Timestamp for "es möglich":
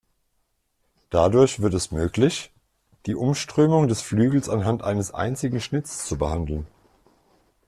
1.75-2.51